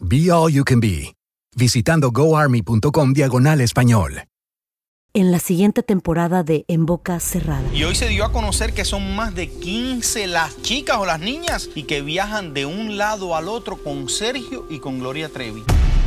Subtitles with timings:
[0.00, 1.14] Be All You Can Be,
[1.56, 4.24] visitando goarmy.com diagonal español.
[5.12, 7.62] En la siguiente temporada de En Boca Cerrada.
[7.72, 11.20] Y hoy se dio a conocer que son más de 15 las chicas o las
[11.20, 15.62] niñas y que viajan de un lado al otro con Sergio y con Gloria Trevi.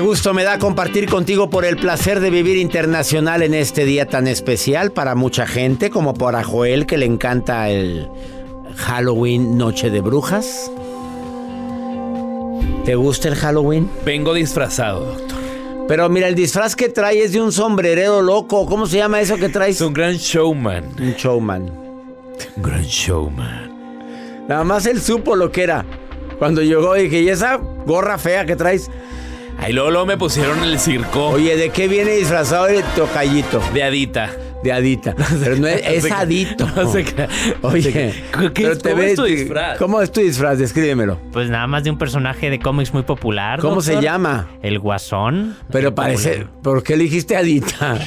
[0.00, 4.06] Qué gusto me da compartir contigo por el placer de vivir internacional en este día
[4.06, 8.08] tan especial para mucha gente, como para Joel que le encanta el
[8.76, 10.72] Halloween Noche de Brujas.
[12.86, 13.90] ¿Te gusta el Halloween?
[14.02, 15.38] Vengo disfrazado, doctor.
[15.86, 18.64] Pero mira, el disfraz que trae es de un sombrerero loco.
[18.64, 19.76] ¿Cómo se llama eso que traes?
[19.76, 20.94] Es un gran showman.
[20.98, 21.70] Un showman.
[22.56, 24.46] Un gran showman.
[24.48, 25.84] Nada más él supo lo que era.
[26.38, 28.90] Cuando llegó dije, ¿y esa gorra fea que traes?
[29.60, 31.28] Ahí luego, me pusieron el circo.
[31.28, 33.60] Oye, ¿de qué viene disfrazado el tocallito?
[33.74, 34.30] De Adita.
[34.64, 35.14] De Adita.
[35.42, 36.66] Pero no es, es Adito.
[36.74, 37.04] No sé
[37.62, 37.92] Oye,
[38.54, 39.78] ¿qué ¿cómo es tu disfraz?
[39.78, 40.58] ¿Cómo es tu disfraz?
[40.58, 41.18] Descríbemelo.
[41.32, 43.60] Pues nada más de un personaje de cómics muy popular.
[43.60, 44.48] ¿Cómo se llama?
[44.62, 45.56] El Guasón.
[45.70, 46.46] Pero parece.
[46.62, 47.98] ¿Por qué le dijiste Adita?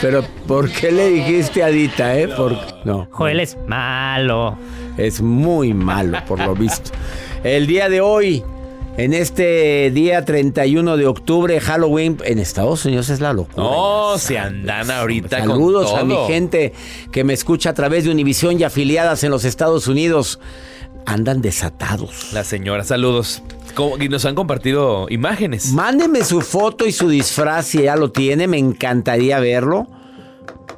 [0.00, 2.26] Pero ¿por qué le dijiste Adita, eh?
[2.28, 3.06] Por, no.
[3.10, 4.56] Joel es malo.
[4.96, 6.90] Es muy malo, por lo visto.
[7.44, 8.42] El día de hoy
[9.00, 13.64] en este día 31 de octubre, Halloween, en Estados Unidos es la locura.
[13.64, 16.74] No, se andan ahorita Saludos a mi gente
[17.10, 20.38] que me escucha a través de Univisión y afiliadas en los Estados Unidos.
[21.06, 22.34] Andan desatados.
[22.34, 23.42] La señora, saludos.
[23.98, 25.72] Y nos han compartido imágenes.
[25.72, 28.48] Mándeme su foto y su disfraz si ya lo tiene.
[28.48, 29.86] Me encantaría verlo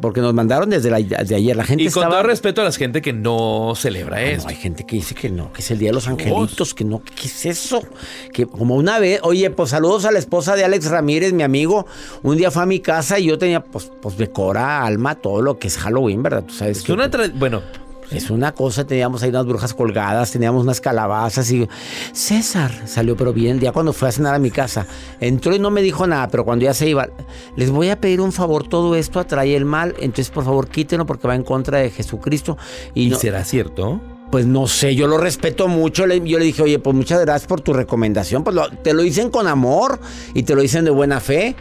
[0.02, 1.56] porque nos mandaron desde de ayer.
[1.56, 4.48] La gente y con todo respeto a la gente que no celebra ah, eso.
[4.48, 7.02] hay gente que dice que no, que es el Día de los Angelitos, que no,
[7.02, 7.82] ¿qué es eso?
[8.32, 11.86] Que como una vez, oye, pues saludos a la esposa de Alex Ramírez, mi amigo.
[12.22, 15.58] Un día fue a mi casa y yo tenía, pues, pues decora, alma, todo lo
[15.58, 16.44] que es Halloween, ¿verdad?
[16.44, 17.62] Tú sabes es una bueno,
[18.14, 21.68] es una cosa, teníamos ahí unas brujas colgadas, teníamos unas calabazas y
[22.12, 24.86] César salió pero bien, día cuando fue a cenar a mi casa,
[25.20, 27.08] entró y no me dijo nada, pero cuando ya se iba,
[27.56, 31.06] les voy a pedir un favor, todo esto atrae el mal, entonces por favor quítenlo
[31.06, 32.56] porque va en contra de Jesucristo.
[32.94, 34.00] ¿Y, no, será cierto?
[34.30, 36.06] Pues no sé, yo lo respeto mucho.
[36.06, 38.44] Yo le dije, oye, pues muchas gracias por tu recomendación.
[38.44, 40.00] Pues te lo dicen con amor
[40.32, 41.54] y te lo dicen de buena fe.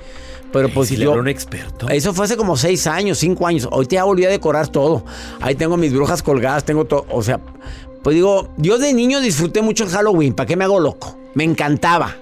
[0.51, 1.87] Pero pues si yo, un experto.
[1.89, 3.67] Eso fue hace como seis años, cinco años.
[3.71, 5.05] Hoy te volví a decorar todo.
[5.39, 7.05] Ahí tengo mis brujas colgadas, tengo todo.
[7.09, 7.39] O sea,
[8.03, 10.33] pues digo, yo de niño disfruté mucho el Halloween.
[10.33, 11.17] ¿Para qué me hago loco?
[11.33, 12.15] Me encantaba.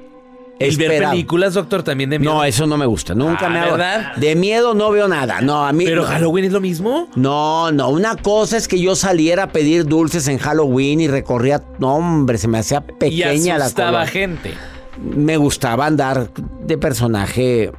[0.59, 2.33] ¿El ver películas, doctor, también de miedo?
[2.33, 3.15] No, eso no me gusta.
[3.15, 3.71] Nunca ah, me hago.
[3.71, 4.15] ¿verdad?
[4.17, 5.39] De miedo no veo nada.
[5.39, 5.85] No, a mí.
[5.85, 7.07] ¿Pero Halloween es lo mismo?
[7.15, 7.89] No, no.
[7.89, 11.63] Una cosa es que yo saliera a pedir dulces en Halloween y recorría.
[11.79, 14.05] No, hombre, se me hacía pequeña y la cosa.
[14.05, 14.53] gente.
[14.97, 16.29] Me gustaba andar
[16.61, 17.71] de personaje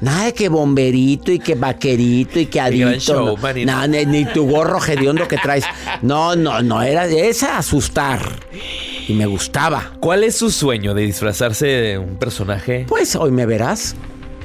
[0.00, 3.36] Nada de que bomberito y que vaquerito y que adito.
[3.64, 5.64] nada, ni, tu gorro hediondo que traes.
[6.02, 8.20] No, no, no, era esa asustar.
[9.08, 9.92] Y me gustaba.
[10.00, 12.86] ¿Cuál es su sueño de disfrazarse de un personaje?
[12.88, 13.94] Pues hoy me verás.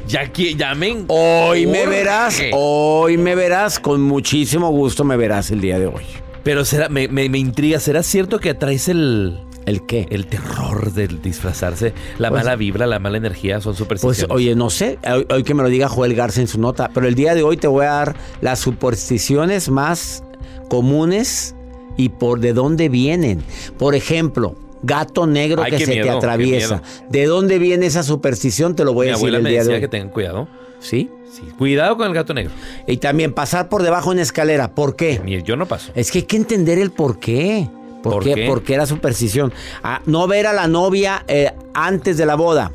[0.07, 1.06] Ya que llamen.
[1.07, 6.04] Hoy me verás, hoy me verás, con muchísimo gusto me verás el día de hoy.
[6.44, 10.08] Pero será, me, me, me intriga, ¿será cierto que atraes el, ¿El qué?
[10.10, 11.94] el terror del disfrazarse?
[12.18, 14.28] La Pues- mala vibra, la mala energía, son Pues supersticiones.
[14.36, 17.08] oye, no sé, hoy, hoy que me lo diga Joel Garza en su nota, pero
[17.08, 20.24] el día de hoy te voy a dar las supersticiones más
[20.68, 21.56] comunes
[21.98, 23.44] y por de dónde vienen.
[23.78, 26.81] Por ejemplo, gato negro Ay, que se te miedo, atraviesa.
[27.10, 28.75] ¿De dónde viene esa superstición?
[28.75, 29.80] Te lo voy Mi a decir abuela el me día de hoy.
[29.81, 30.48] que tengan cuidado.
[30.80, 31.10] ¿Sí?
[31.31, 32.52] Sí, cuidado con el gato negro.
[32.88, 34.74] Y también pasar por debajo de una escalera.
[34.74, 35.22] ¿Por qué?
[35.46, 35.92] Yo no paso.
[35.94, 37.69] Es que hay que entender el por qué.
[38.03, 38.33] ¿Por, ¿Por qué?
[38.36, 38.48] qué?
[38.48, 39.53] Porque era superstición.
[39.83, 42.71] Ah, no ver a la novia eh, antes de la boda.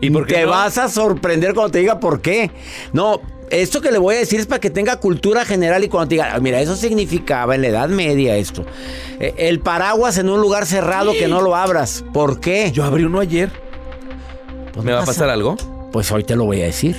[0.00, 0.50] ¿Y por qué Te no?
[0.50, 2.50] vas a sorprender cuando te diga por qué.
[2.92, 3.20] No,
[3.50, 6.14] esto que le voy a decir es para que tenga cultura general y cuando te
[6.14, 8.64] diga, "Ah, mira, eso significaba en la Edad Media esto.
[9.18, 12.04] Eh, el paraguas en un lugar cerrado que no lo abras.
[12.12, 12.70] ¿Por qué?
[12.72, 13.50] Yo abrí uno ayer.
[14.72, 15.56] Pues ¿Me va a pasa- pasar algo?
[15.92, 16.96] Pues hoy te lo voy a decir.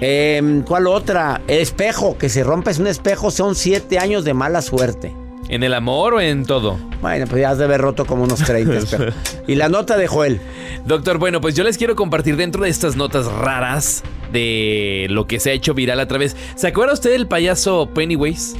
[0.00, 1.42] Em, ¿Cuál otra?
[1.46, 5.14] El espejo, que se rompe es un espejo, son siete años de mala suerte.
[5.54, 6.80] ¿En el amor o en todo?
[7.00, 9.14] Bueno, pues ya has de haber roto como unos 30 espejos.
[9.46, 10.40] Y la nota de Joel.
[10.84, 14.02] Doctor, bueno, pues yo les quiero compartir dentro de estas notas raras
[14.32, 16.34] de lo que se ha hecho viral a través.
[16.56, 18.56] ¿Se acuerda usted del payaso Pennywise?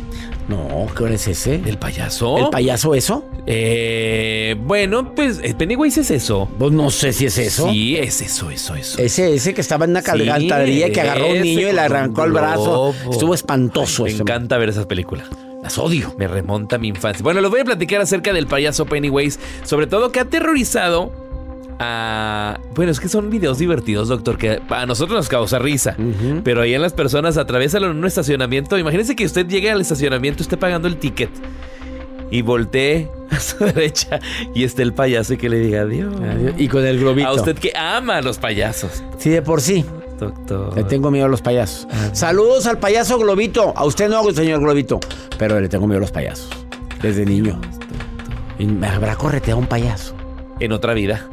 [0.47, 1.59] No, ¿qué hora es ese?
[1.59, 2.39] ¿Del payaso?
[2.39, 3.25] ¿El payaso eso?
[3.47, 6.49] Eh, bueno, pues eh, Pennywise es eso.
[6.61, 7.71] Pues no sé si es eso.
[7.71, 9.03] Sí, es eso, eso, eso.
[9.03, 11.81] Ese, ese que estaba en una Sí, alcantarilla que agarró a un niño y le
[11.81, 12.95] arrancó el brazo.
[13.11, 14.05] Estuvo espantoso.
[14.05, 14.23] Me ese.
[14.23, 15.27] encanta ver esas películas.
[15.65, 16.15] Las odio.
[16.19, 17.23] Me remonta a mi infancia.
[17.23, 19.41] Bueno, les voy a platicar acerca del payaso Pennywise.
[19.65, 21.11] Sobre todo que ha aterrorizado
[21.79, 22.61] a...
[22.75, 25.97] Bueno, es que son videos divertidos, doctor, que a nosotros nos causa risa.
[26.45, 28.77] Pero ahí en las personas atraviesan en un estacionamiento.
[28.77, 31.31] Imagínense que usted llegue al estacionamiento, esté pagando el ticket.
[32.31, 34.21] Y voltee a su derecha
[34.55, 36.15] y esté el payaso y que le diga adiós.
[36.59, 37.27] Y con el globito.
[37.29, 39.83] A usted que ama a los payasos, Sí, de por sí.
[40.19, 40.75] Doctor.
[40.77, 41.87] Le tengo miedo a los payasos.
[41.91, 42.11] Ah.
[42.13, 43.73] Saludos al payaso Globito.
[43.77, 45.01] A usted no, señor Globito.
[45.39, 46.49] Pero le tengo miedo a los payasos.
[47.03, 47.61] Desde niño.
[48.59, 50.15] Y me habrá correteado un payaso.
[50.61, 51.27] En otra vida.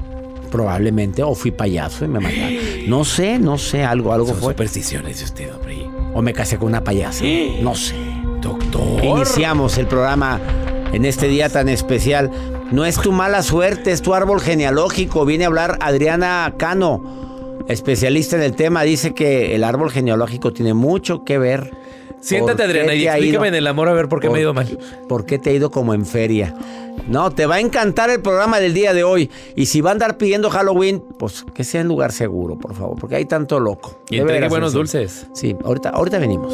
[0.52, 1.24] Probablemente.
[1.24, 2.56] O fui payaso y me mataron.
[2.88, 3.84] No sé, no sé.
[3.84, 4.54] Algo, algo Son fue.
[4.54, 5.88] supersticiones de usted, hombre.
[6.14, 7.24] O me casé con una payasa.
[7.62, 7.96] No sé.
[8.42, 9.04] Doctor.
[9.04, 10.40] Iniciamos el programa
[10.92, 12.32] en este día tan especial.
[12.72, 15.26] No es tu mala suerte, es tu árbol genealógico.
[15.26, 17.21] Viene a hablar Adriana Cano,
[17.72, 18.84] especialista en el tema.
[18.84, 21.72] Dice que el árbol genealógico tiene mucho que ver.
[22.20, 24.42] Siéntate, ¿Por qué Adriana, y explícame en el amor a ver por qué me ha
[24.42, 24.78] ido mal.
[25.10, 26.54] ¿Por qué te ha ido como en feria?
[27.08, 29.32] No, te va a encantar el programa del día de hoy.
[29.56, 32.98] Y si va a andar pidiendo Halloween, pues que sea en lugar seguro, por favor,
[33.00, 34.00] porque hay tanto loco.
[34.10, 35.28] Y entregue buenos dulces.
[35.34, 36.54] Sí, ahorita, ahorita venimos.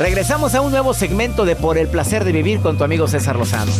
[0.00, 3.36] Regresamos a un nuevo segmento de Por el placer de vivir con tu amigo César
[3.36, 3.70] Lozano.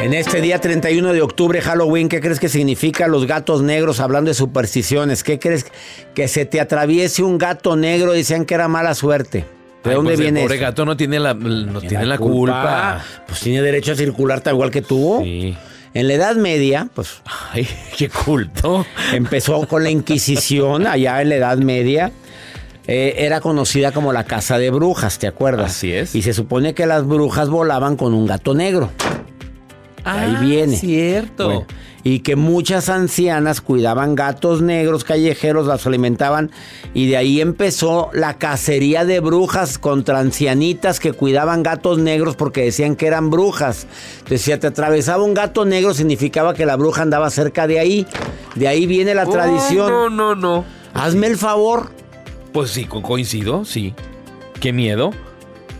[0.00, 4.30] En este día 31 de octubre, Halloween, ¿qué crees que significa los gatos negros hablando
[4.30, 5.22] de supersticiones?
[5.22, 5.66] ¿Qué crees
[6.14, 8.12] que se te atraviese un gato negro?
[8.12, 9.44] Decían que era mala suerte.
[9.84, 10.64] ¿De Ay, dónde pues viene El pobre eso?
[10.64, 13.04] gato no tiene la, no tiene la culpa.
[13.26, 15.20] Pues tiene derecho a circular tal igual que tú.
[15.22, 15.54] Sí.
[15.94, 17.22] En la Edad Media, pues
[17.52, 18.86] Ay, qué culto.
[19.12, 22.12] Empezó con la Inquisición allá en la Edad Media.
[22.86, 25.70] Eh, era conocida como la casa de brujas, ¿te acuerdas?
[25.72, 26.14] Así es.
[26.14, 28.90] Y se supone que las brujas volaban con un gato negro.
[30.04, 30.74] ahí viene.
[30.76, 31.44] Ah, Cierto.
[31.44, 31.66] Bueno,
[32.04, 36.50] y que muchas ancianas cuidaban gatos negros callejeros, las alimentaban.
[36.94, 42.62] Y de ahí empezó la cacería de brujas contra ancianitas que cuidaban gatos negros porque
[42.64, 43.86] decían que eran brujas.
[44.18, 48.06] Entonces, si te atravesaba un gato negro, significaba que la bruja andaba cerca de ahí.
[48.56, 49.88] De ahí viene la Oh, tradición.
[49.90, 50.64] No, no, no.
[50.94, 51.90] Hazme el favor.
[52.52, 53.94] Pues sí, co- coincido, sí.
[54.60, 55.10] Qué miedo.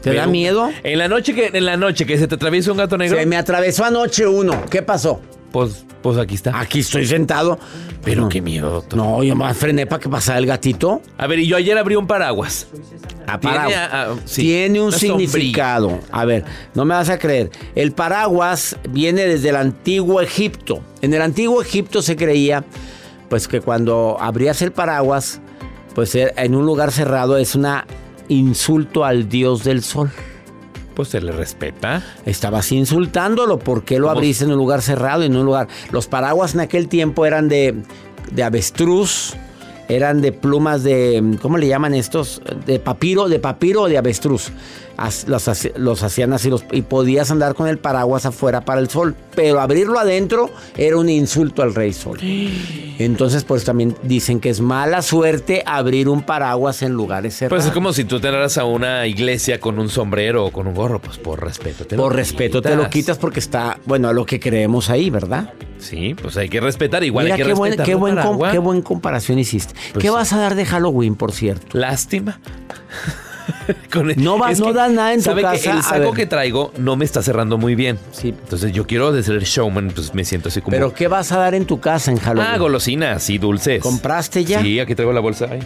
[0.01, 0.71] ¿Te Pero da miedo?
[0.83, 3.27] En la noche que en la noche que se te atraviesa un gato negro, Se
[3.27, 4.65] me atravesó anoche uno.
[4.71, 5.21] ¿Qué pasó?
[5.53, 6.59] Pues pues aquí está.
[6.59, 7.61] Aquí estoy sentado.
[8.05, 8.29] Pero No.
[8.29, 8.97] qué miedo, doctor.
[8.99, 11.01] No, yo más frené para que pasara el gatito.
[11.17, 12.67] A ver, y yo ayer abrí un paraguas.
[13.29, 13.79] Ah, Tiene, paraguas.
[13.93, 15.31] ah, ah, sí, Tiene un una sombrilla.
[15.31, 16.01] significado.
[16.11, 16.45] A ver,
[16.75, 17.51] no me vas a creer.
[17.77, 20.83] El paraguas viene desde el antiguo Egipto.
[21.03, 22.65] En el antiguo Egipto se creía,
[23.29, 25.41] pues que cuando abrías el paraguas,
[25.95, 27.67] pues er- en un lugar cerrado es un
[28.29, 30.11] insulto al dios del sol.
[30.95, 32.03] Pues se le respeta.
[32.27, 33.59] Estabas insultándolo.
[33.59, 34.19] ¿Por qué lo ¿Cómo?
[34.19, 35.69] abriste en un lugar cerrado en un lugar?
[35.91, 37.75] Los paraguas en aquel tiempo eran de,
[38.31, 39.35] de avestruz,
[39.89, 41.37] eran de plumas de.
[41.41, 42.43] ¿Cómo le llaman estos?
[42.67, 44.51] De papiro, de papiro o de avestruz.
[45.77, 49.15] Los, hacían así los- y podías andar con el paraguas afuera para el sol.
[49.35, 52.19] Pero abrirlo adentro era un insulto al rey sol.
[52.99, 57.63] Entonces, pues también dicen que es mala suerte abrir un paraguas en lugares cerrados.
[57.63, 60.75] Pues es como si tú te a una iglesia con un sombrero o con un
[60.75, 61.85] gorro, pues por respeto.
[61.87, 62.91] te lo Por respeto te lo quitas.
[62.93, 65.53] quitas porque está, bueno, a lo que creemos ahí, ¿verdad?
[65.79, 67.03] Sí, pues hay que respetar.
[67.03, 67.87] Igual Mira hay que qué, buen, respetar.
[67.87, 68.53] qué, buen com- paraguas.
[68.53, 69.75] qué buen comparación hiciste.
[69.93, 71.77] Pues ¿Qué vas a dar de Halloween, por cierto?
[71.77, 72.39] Lástima.
[73.93, 75.73] Con el- No vas- no das nada en tu ¿sabe que casa?
[75.77, 77.99] el saco que traigo no me está cerrando muy bien.
[78.13, 78.29] Sí.
[78.29, 80.73] Entonces yo quiero de ser showman, pues me siento así como.
[80.73, 82.51] ¿Pero qué vas a dar en tu casa en Halloween?
[82.55, 83.83] ah, golosinas y dulces.
[83.83, 84.63] ¿Compraste ya?
[84.63, 85.47] Sí, aquí traigo la bolsa.
[85.51, 85.61] Ay.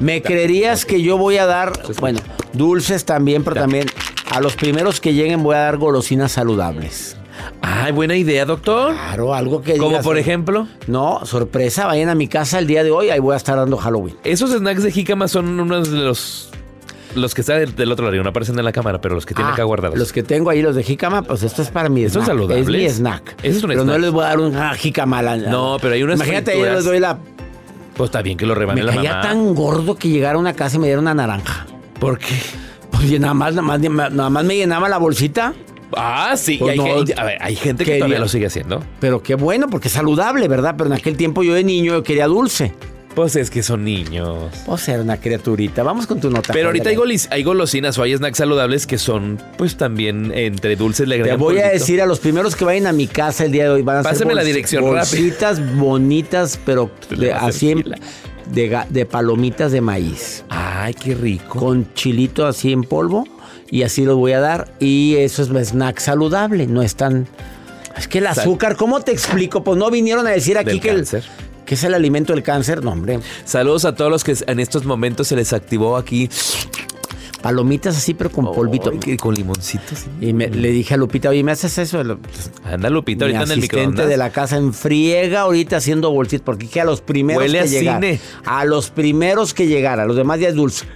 [0.00, 2.20] ¿Me creerías que yo voy a dar, bueno,
[2.52, 3.86] dulces también, pero también
[4.30, 7.16] a los primeros que lleguen voy a dar golosinas saludables?
[7.62, 8.92] Ay, buena idea, doctor.
[8.92, 12.90] Claro, algo que Como por ejemplo, No, sorpresa, vayan a mi casa el día de
[12.90, 14.16] hoy, ahí voy a estar dando Halloween.
[14.24, 16.50] esos snacks de jícama son unos de los.
[17.14, 19.50] Los que están del, otro lado, no aparecen en la cámara, pero los que tienen
[19.50, 19.98] Ah, acá guardados.
[19.98, 22.26] Los que tengo ahí, los de jícama, pues esto es para mi ¿Estos snack.
[22.36, 22.66] saludables?
[22.68, 23.36] Es mi snack.
[23.42, 25.20] Es un pero no les voy a dar un ah, jícama.
[25.22, 27.18] la- No, pero hay unas Imagínate, yo les doy la...
[27.96, 29.20] Pues está bien que lo rebane Me la mamá.
[29.20, 31.66] tan gordo que llegara a una casa y me diera una naranja.
[31.98, 32.34] ¿Por qué?
[32.90, 35.52] Pues nada más, nada más, nada más me llenaba la bolsita.
[35.96, 36.54] Ah, sí.
[36.54, 38.82] y Pues hay, no, gente, a ver, hay gente que todavía lo sigue haciendo.
[39.00, 40.74] Pero qué bueno, porque es saludable, ¿verdad?
[40.78, 42.72] Pero en aquel tiempo yo de niño yo quería dulce.
[43.14, 44.52] Pues es que son niños.
[44.66, 45.82] Pues era una criaturita.
[45.82, 46.52] Vamos con tu nota.
[46.52, 50.76] Pero ahorita hay, golis- hay golosinas o hay snacks saludables que son, pues también entre
[50.76, 53.52] dulces le Te voy a decir a los primeros que vayan a mi casa el
[53.52, 53.82] día de hoy.
[53.82, 54.98] Van a ser Pásame la dirección rápido.
[55.00, 57.84] bolsitas bonitas, pero de, así en-
[58.52, 60.44] de, palomitas de maíz.
[60.48, 61.58] Ay, qué rico.
[61.58, 63.26] Con chilito así en polvo.
[63.72, 64.72] Y así los voy a dar.
[64.80, 66.66] Y eso es snack saludable.
[66.66, 67.26] No es tan.
[67.96, 69.62] Es que el azúcar, ¿cómo te explico?
[69.64, 71.24] Pues no vinieron a decir aquí Del que el, cáncer.
[71.70, 72.82] Que es el alimento del cáncer.
[72.82, 73.20] No, hombre.
[73.44, 76.28] Saludos a todos los que en estos momentos se les activó aquí.
[77.42, 78.90] Palomitas así, pero con polvito.
[78.98, 79.94] Que con limoncito.
[79.94, 80.08] sí.
[80.20, 82.02] Y me- le dije a Lupita, oye, ¿me haces eso?
[82.02, 82.18] Lo-
[82.64, 84.08] Anda Lupita mi ahorita en el asistente microondas.
[84.08, 87.88] de la casa en friega ahorita haciendo bolsitas porque que a los primeros Huele que
[87.88, 88.20] a cine.
[88.44, 90.86] a los primeros que llegaran, los demás ya es dulce.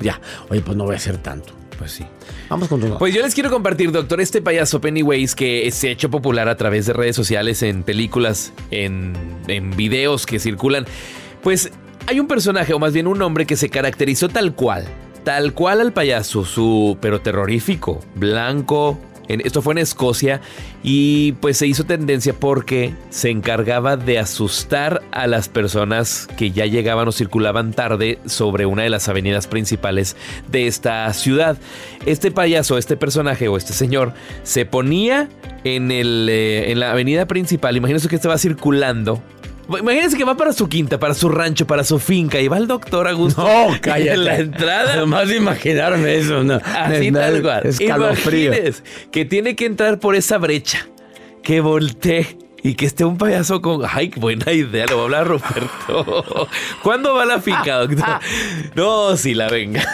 [0.00, 1.52] Ya, oye, pues no voy a hacer tanto.
[1.82, 2.04] Pues sí.
[2.48, 5.90] Vamos con tu Pues yo les quiero compartir, doctor, este payaso Pennywise que se ha
[5.90, 9.14] hecho popular a través de redes sociales, en películas, en,
[9.48, 10.86] en videos que circulan.
[11.42, 11.72] Pues
[12.06, 14.84] hay un personaje, o más bien un hombre que se caracterizó tal cual,
[15.24, 18.96] tal cual al payaso, su, pero terrorífico, blanco.
[19.40, 20.40] Esto fue en Escocia
[20.82, 26.66] y pues se hizo tendencia porque se encargaba de asustar a las personas que ya
[26.66, 30.16] llegaban o circulaban tarde sobre una de las avenidas principales
[30.50, 31.56] de esta ciudad.
[32.06, 34.12] Este payaso, este personaje o este señor
[34.42, 35.28] se ponía
[35.64, 37.76] en, el, eh, en la avenida principal.
[37.76, 39.22] Imagínense que estaba circulando.
[39.68, 42.66] Imagínense que va para su quinta, para su rancho, para su finca y va el
[42.66, 43.42] doctor Augusto.
[43.42, 44.12] No, cállate.
[44.12, 44.96] En la entrada.
[44.96, 46.60] Nomás de imaginarme eso, no.
[46.64, 47.66] Así tal cual.
[47.66, 48.48] Escalofrío.
[48.52, 50.86] Imagines que tiene que entrar por esa brecha,
[51.42, 53.82] que voltee y que esté un payaso con.
[53.88, 56.48] Ay, qué buena idea, le voy a hablar Roberto.
[56.82, 58.04] ¿Cuándo va la finca, doctor?
[58.74, 59.84] No, si la venga.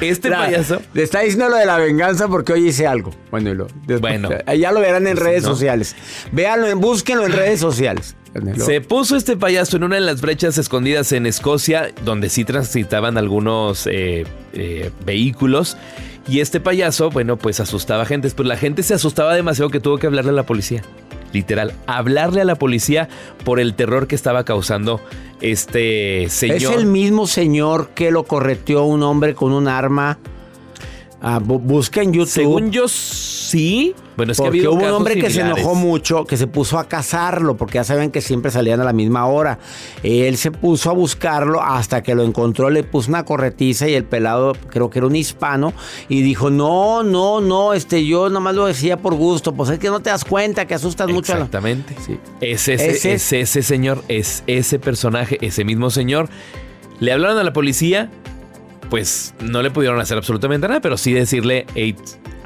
[0.00, 0.80] Este payaso.
[0.92, 3.10] Le está diciendo lo de la venganza porque hoy hice algo.
[3.30, 4.28] Bueno, y lo, después- Bueno.
[4.58, 5.50] ya lo verán en Pues, redes ¿no?
[5.50, 5.94] sociales.
[6.32, 8.16] Véanlo, en- búsquenlo en redes sociales.
[8.56, 13.16] Se puso este payaso en una de las brechas escondidas en Escocia, donde sí transitaban
[13.16, 15.76] algunos eh, eh, vehículos.
[16.26, 18.30] Y este payaso, bueno, pues asustaba a gente.
[18.30, 20.82] Pues la gente se asustaba demasiado que tuvo que hablarle a la policía.
[21.32, 23.08] Literal, hablarle a la policía
[23.44, 25.00] por el terror que estaba causando
[25.40, 26.72] este señor.
[26.72, 30.18] Es el mismo señor que lo correteó un hombre con un arma.
[31.26, 32.28] Ah, bu- busca en YouTube.
[32.28, 33.94] Según yo, sí.
[34.16, 36.78] Bueno, es que ha porque hubo un hombre que se enojó mucho, que se puso
[36.78, 39.58] a cazarlo, porque ya saben que siempre salían a la misma hora.
[40.02, 44.04] Él se puso a buscarlo hasta que lo encontró, le puso una corretiza y el
[44.04, 45.72] pelado, creo que era un hispano,
[46.10, 49.88] y dijo, no, no, no, este, yo nomás lo decía por gusto, pues es que
[49.88, 51.44] no te das cuenta que asustas mucho a la...
[51.46, 51.96] Exactamente.
[52.04, 52.18] Sí.
[52.42, 56.28] Es ese, Ese- es ese señor, es ese personaje, ese mismo señor.
[57.00, 58.10] Le hablaron a la policía
[58.94, 61.96] pues no le pudieron hacer absolutamente nada, pero sí decirle, hey,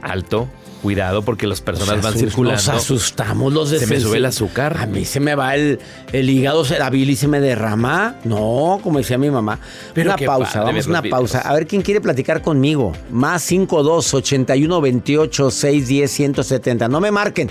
[0.00, 0.48] alto,
[0.80, 2.54] cuidado, porque las personas van circulando.
[2.54, 4.78] Nos asustamos los de Se me sube el azúcar.
[4.78, 5.78] A mí se me va el,
[6.10, 8.14] el hígado, se la bilis se me derrama.
[8.24, 9.60] No, como decía mi mamá.
[9.92, 11.40] Pero una pausa, padre vamos a una pausa.
[11.40, 12.94] A ver quién quiere platicar conmigo.
[13.10, 16.88] Más 52 81 28 610 170.
[16.88, 17.50] No me marquen.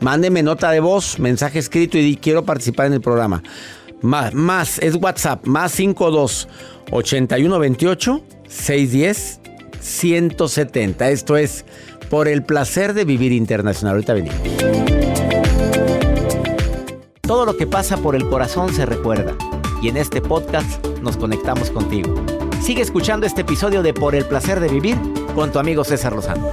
[0.00, 3.42] Mándenme nota de voz, mensaje escrito y di quiero participar en el programa.
[4.02, 6.46] Más, más es WhatsApp, más 52
[6.90, 9.40] 81 28 610
[9.80, 11.10] 170.
[11.10, 11.64] Esto es
[12.08, 13.94] por el placer de vivir internacional.
[13.94, 14.38] Ahorita venimos.
[17.20, 19.36] Todo lo que pasa por el corazón se recuerda.
[19.82, 22.14] Y en este podcast nos conectamos contigo.
[22.62, 24.96] Sigue escuchando este episodio de Por el placer de vivir
[25.34, 26.48] con tu amigo César Lozano.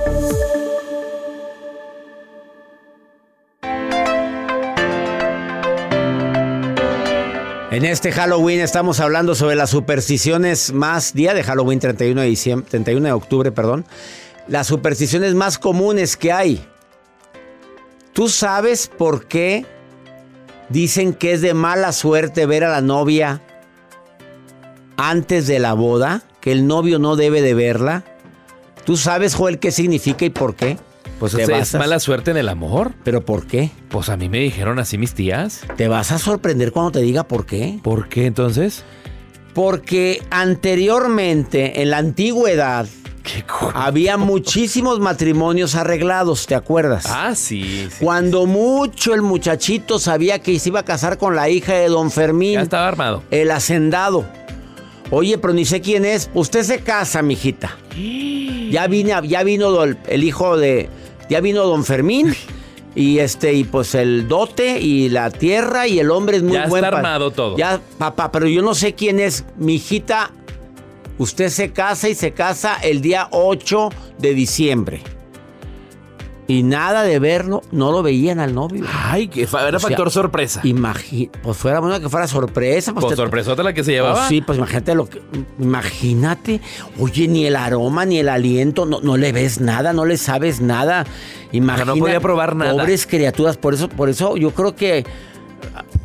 [7.71, 12.69] En este Halloween estamos hablando sobre las supersticiones más, día de Halloween 31 de, diciembre,
[12.69, 13.85] 31 de octubre, perdón,
[14.49, 16.67] las supersticiones más comunes que hay.
[18.11, 19.65] ¿Tú sabes por qué
[20.67, 23.41] dicen que es de mala suerte ver a la novia
[24.97, 26.23] antes de la boda?
[26.41, 28.03] Que el novio no debe de verla.
[28.83, 30.77] ¿Tú sabes, Joel, qué significa y por qué?
[31.21, 31.79] Pues ¿Te basas?
[31.79, 32.93] mala suerte en el amor.
[33.03, 33.69] ¿Pero por qué?
[33.89, 35.61] Pues a mí me dijeron así mis tías.
[35.77, 37.79] ¿Te vas a sorprender cuando te diga por qué?
[37.83, 38.83] ¿Por qué entonces?
[39.53, 42.87] Porque anteriormente, en la antigüedad,
[43.23, 47.05] ¿Qué co- había muchísimos matrimonios arreglados, ¿te acuerdas?
[47.07, 47.87] Ah, sí.
[47.91, 48.03] sí.
[48.03, 52.09] Cuando mucho el muchachito sabía que se iba a casar con la hija de don
[52.09, 53.21] Fermín, Ya estaba armado.
[53.29, 54.25] el hacendado.
[55.11, 56.31] Oye, pero ni sé quién es.
[56.33, 57.77] Usted se casa, mijita.
[58.71, 60.89] Ya vine, ya vino el hijo de,
[61.31, 62.35] ya vino don Fermín
[62.93, 66.67] y este y pues el dote y la tierra y el hombre es muy Ya
[66.67, 67.55] buen está pa- armado todo.
[67.57, 70.31] Ya, papá, pero yo no sé quién es, mijita.
[71.17, 75.01] Usted se casa y se casa el día 8 de diciembre.
[76.51, 78.83] Y nada de verlo, no lo veían al novio.
[78.91, 80.59] Ay, que fa- era O sea, factor sorpresa.
[81.41, 82.93] Pues fuera bueno que fuera sorpresa.
[82.93, 84.27] Pues Pues sorpresota la que se pues llevaba.
[84.27, 85.21] sí, pues imagínate lo que.
[85.59, 86.59] Imagínate.
[86.99, 90.61] Oye, ni el aroma, ni el aliento, no, no le ves nada, no le sabes
[90.61, 91.05] nada.
[91.51, 92.71] Imagina, no podía probar nada.
[92.73, 93.57] Pobres criaturas.
[93.57, 95.05] Por eso, por eso yo creo que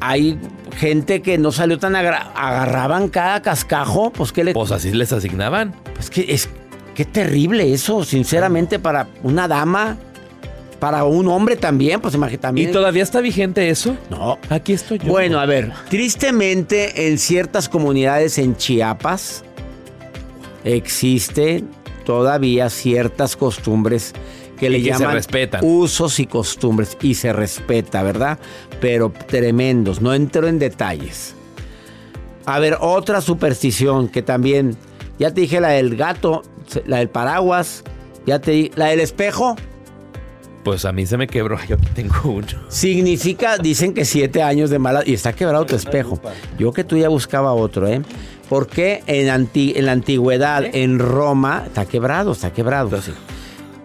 [0.01, 0.39] hay
[0.77, 4.11] gente que no salió tan agra- agarraban cada cascajo.
[4.11, 4.53] Pues que le.
[4.53, 5.75] Pues así les asignaban.
[5.99, 6.49] Es que es.
[6.95, 9.99] Qué terrible eso, sinceramente, para una dama.
[10.79, 12.69] Para un hombre también, pues imagínate también.
[12.69, 13.97] ¿Y todavía está vigente eso?
[14.11, 14.39] No.
[14.51, 15.07] Aquí estoy yo.
[15.07, 19.43] Bueno, a ver, tristemente en ciertas comunidades en Chiapas
[20.65, 21.71] existen
[22.05, 24.13] todavía ciertas costumbres
[24.59, 25.61] que le que se llaman respetan.
[25.65, 28.39] usos y costumbres y se respeta, ¿verdad?
[28.81, 31.35] Pero tremendos, no entro en detalles.
[32.47, 34.77] A ver, otra superstición que también,
[35.19, 36.43] ya te dije la del gato,
[36.87, 37.83] la del paraguas,
[38.25, 39.57] ya te la del espejo.
[40.67, 41.59] Pues a mí se me quebró.
[41.69, 42.47] Yo aquí tengo uno.
[42.69, 45.05] Significa, dicen que siete años de mala...
[45.07, 46.21] Y está quebrado tu espejo.
[46.59, 48.03] Yo que tú ya buscaba otro, ¿eh?
[48.49, 52.91] Porque en, anti- en la antigüedad, en Roma, está quebrado, está quebrado.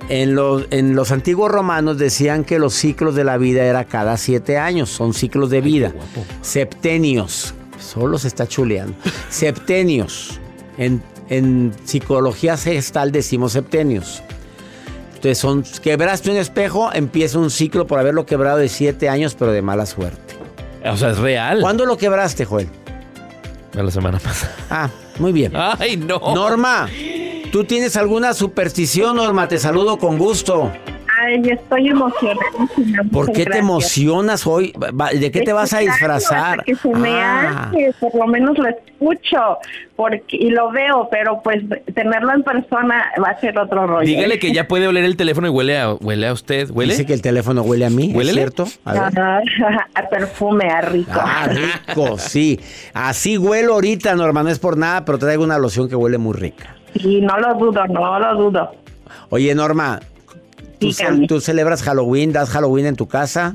[0.09, 4.17] En los, en los antiguos romanos decían que los ciclos de la vida era cada
[4.17, 5.93] siete años, son ciclos de vida.
[6.41, 8.95] Septenios, solo se está chuleando.
[9.29, 10.39] Septenios.
[10.79, 14.23] En, en psicología gestal decimos septenios.
[15.21, 19.51] Entonces, son, quebraste un espejo, empieza un ciclo por haberlo quebrado de siete años, pero
[19.51, 20.33] de mala suerte.
[20.83, 21.61] O sea, es real.
[21.61, 22.67] ¿Cuándo lo quebraste, Joel?
[23.77, 24.55] A la semana pasada.
[24.71, 25.53] Ah, muy bien.
[25.55, 26.19] Ay, no.
[26.33, 26.89] Norma,
[27.51, 29.47] ¿tú tienes alguna superstición, Norma?
[29.47, 30.71] Te saludo con gusto.
[31.23, 33.03] Ay, yo estoy emocionadísima.
[33.11, 34.73] ¿Por qué te emocionas hoy?
[35.19, 36.63] ¿De qué te vas a disfrazar?
[36.63, 37.67] Que se me Ah.
[37.69, 39.57] hace, por lo menos lo escucho
[39.95, 41.61] porque, y lo veo, pero pues
[41.93, 44.05] tenerlo en persona va a ser otro rollo.
[44.07, 46.69] Dígale que ya puede oler el teléfono y huele a, huele a usted.
[46.71, 46.93] ¿Huele?
[46.93, 48.65] Dice que el teléfono huele a mí, ¿es cierto?
[48.85, 49.01] A ver.
[49.19, 49.41] Ah,
[49.93, 51.11] a perfume, a rico.
[51.13, 52.59] Ah, rico, sí.
[52.93, 56.33] Así huelo ahorita, Norma, no es por nada, pero traigo una loción que huele muy
[56.33, 56.75] rica.
[56.95, 58.71] Y no lo dudo, no lo dudo.
[59.29, 59.99] Oye, Norma,
[61.27, 62.31] ¿tú, celebras Halloween?
[62.33, 63.53] ¿Das Halloween en tu casa?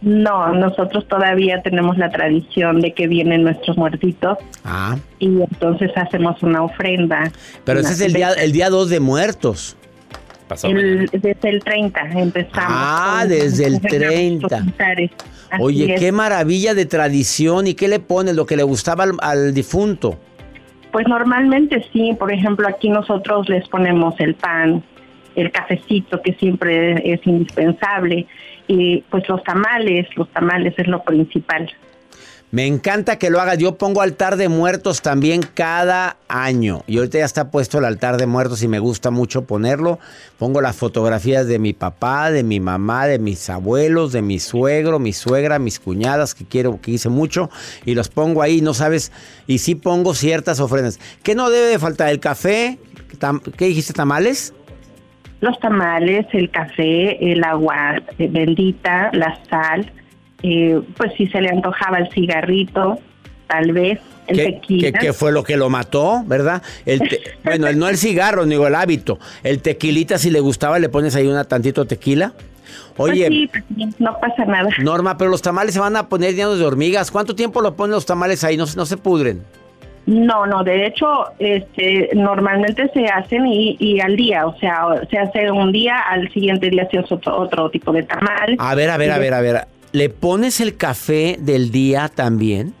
[0.00, 6.42] No, nosotros todavía tenemos la tradición de que vienen nuestros muertitos Ah, y entonces hacemos
[6.42, 7.30] una ofrenda.
[7.64, 9.76] pero ese es el día, el día 2 de muertos.
[10.48, 12.54] Pasó El- desde el 30 empezamos.
[12.68, 14.56] Ah, con- desde el con nuestros 30.
[14.56, 15.10] altares.
[15.50, 16.00] Así Oye, es.
[16.00, 17.66] qué maravilla de tradición.
[17.68, 18.34] ¿Y qué le pones?
[18.34, 20.18] Lo que le gustaba al, al difunto.
[20.90, 24.82] Pues normalmente sí, por ejemplo, aquí nosotros les ponemos el pan,
[25.36, 28.26] el cafecito que siempre es indispensable
[28.66, 31.70] y pues los tamales, los tamales es lo principal.
[32.52, 33.56] Me encanta que lo hagas.
[33.56, 36.84] Yo pongo altar de muertos también cada año.
[36.86, 39.98] Y ahorita ya está puesto el altar de muertos y me gusta mucho ponerlo.
[40.38, 44.98] Pongo las fotografías de mi papá, de mi mamá, de mis abuelos, de mi suegro,
[44.98, 47.48] mi suegra, mis cuñadas, que quiero, que hice mucho.
[47.86, 49.12] Y los pongo ahí, no sabes.
[49.46, 51.00] Y sí pongo ciertas ofrendas.
[51.22, 52.10] ¿Qué no debe de faltar?
[52.10, 52.78] ¿El café?
[53.56, 54.52] ¿Qué dijiste, tamales?
[55.42, 59.92] Los tamales, el café, el agua eh, bendita, la sal
[60.42, 62.98] eh, pues si se le antojaba el cigarrito,
[63.46, 64.00] tal vez.
[64.26, 64.98] El ¿Qué, tequila.
[64.98, 66.62] ¿qué, fue lo que lo mató, verdad?
[66.86, 67.00] El
[67.44, 69.18] bueno, el, no el cigarro, ni el hábito.
[69.42, 72.32] El tequilita, si le gustaba, le pones ahí una tantito tequila.
[72.96, 74.68] Oye, pues sí, pues no pasa nada.
[74.78, 77.10] Norma, pero los tamales se van a poner llenos de hormigas.
[77.10, 78.56] ¿Cuánto tiempo lo ponen los tamales ahí?
[78.56, 79.42] No, no se pudren.
[80.06, 85.50] No, no, de hecho, este, normalmente se hacen y, al día, o sea, se hace
[85.50, 88.56] un día, al siguiente día se hace otro, otro tipo de tamal.
[88.58, 89.66] A ver, a ver, a ver, a ver.
[89.92, 92.74] ¿Le pones el café del día también?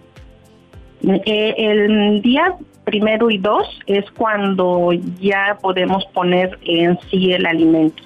[1.04, 2.54] Eh, el día
[2.84, 8.02] primero y dos es cuando ya podemos poner en sí el alimento.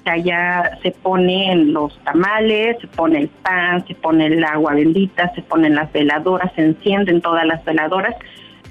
[0.00, 4.74] O sea, ya se ponen los tamales, se pone el pan, se pone el agua
[4.74, 8.14] bendita, se ponen las veladoras, se encienden todas las veladoras,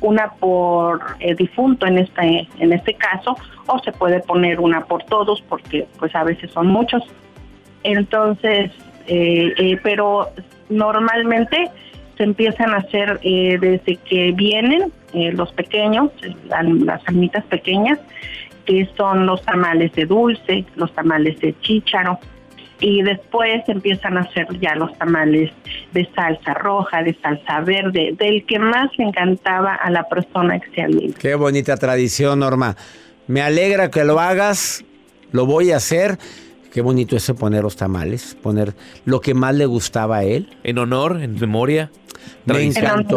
[0.01, 3.36] una por eh, difunto en este en este caso,
[3.67, 7.03] o se puede poner una por todos porque pues a veces son muchos.
[7.84, 8.71] Entonces
[9.08, 10.29] eh, eh, pero
[10.69, 11.69] normalmente
[12.17, 16.12] se empiezan a hacer desde que vienen los pequeños,
[16.47, 17.99] las almitas pequeñas,
[18.65, 22.19] que son los tamales de dulce, los tamales de chícharo,
[22.80, 25.52] y después empiezan a hacer ya los tamales
[25.94, 30.70] de salsa roja, de salsa verde, del que más le encantaba a la persona que
[30.72, 31.14] se había.
[31.18, 32.76] Qué bonita tradición, Norma.
[33.28, 34.84] Me alegra que lo hagas,
[35.32, 36.18] lo voy a hacer.
[36.72, 38.74] Qué bonito es poner los tamales, poner
[39.06, 40.50] lo que más le gustaba a él.
[40.64, 41.90] En honor, en memoria.
[42.46, 43.16] Me encantó.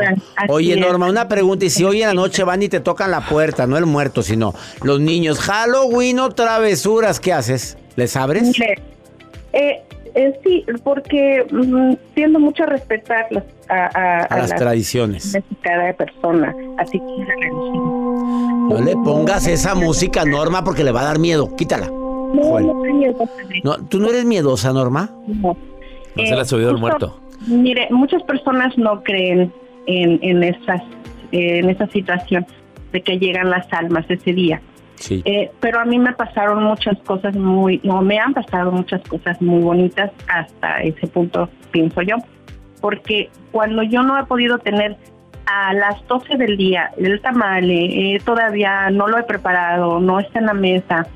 [0.49, 1.65] Oye, Norma, una pregunta.
[1.65, 4.23] Y si hoy en la noche van y te tocan la puerta, no el muerto,
[4.23, 7.77] sino los niños, Halloween o travesuras, ¿qué haces?
[7.97, 8.53] ¿Les abres?
[9.53, 9.83] Eh,
[10.15, 13.27] eh, sí, porque mm, tiendo mucho a respetar
[13.69, 16.55] a, las, tradiciones de cada persona.
[16.79, 17.49] Así que
[18.69, 21.55] no le pongas esa música, Norma, porque le va a dar miedo.
[21.57, 21.87] Quítala.
[21.87, 23.31] No, no miedosa.
[23.89, 25.11] ¿Tú no eres miedosa, Norma?
[25.27, 25.57] No.
[26.15, 27.19] No se le ha subido el muerto.
[27.47, 29.53] Mire, muchas personas no creen
[29.87, 30.83] en, en, esas,
[31.33, 32.47] en esa situación
[32.93, 34.61] de que llegan las almas ese día.
[34.99, 35.23] Sí.
[35.25, 39.41] Eh, pero a mí me pasaron muchas cosas muy, no, me han pasado muchas cosas
[39.41, 42.17] muy bonitas hasta ese punto, pienso yo.
[42.81, 44.97] Porque cuando yo no he podido tener
[45.47, 50.41] a las 12 del día el tamale, eh, todavía no lo he preparado, no está
[50.41, 51.07] en la mesa,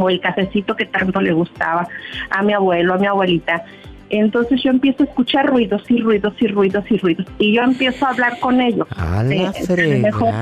[0.00, 1.86] o el cafecito que tanto le gustaba
[2.30, 3.64] a mi abuelo, a mi abuelita.
[4.10, 7.26] Entonces yo empiezo a escuchar ruidos y ruidos y ruidos y ruidos.
[7.38, 8.86] Y yo empiezo a hablar con ellos.
[8.96, 10.34] A la eh, mejor